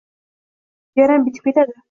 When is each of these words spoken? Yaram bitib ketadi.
Yaram 1.01 1.29
bitib 1.29 1.47
ketadi. 1.51 1.79